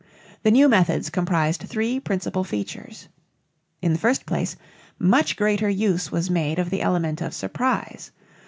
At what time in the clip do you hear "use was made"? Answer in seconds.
5.69-6.57